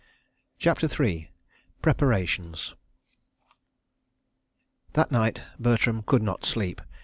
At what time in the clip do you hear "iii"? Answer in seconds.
0.89-1.29